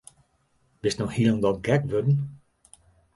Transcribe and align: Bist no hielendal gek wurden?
Bist 0.81 0.97
no 0.99 1.07
hielendal 1.11 1.57
gek 1.61 1.83
wurden? 1.91 2.41